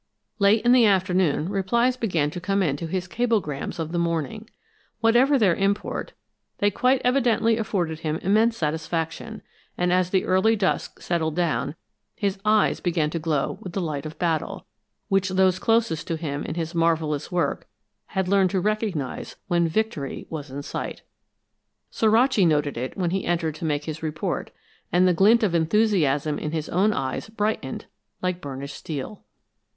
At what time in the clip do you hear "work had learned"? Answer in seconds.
17.31-18.49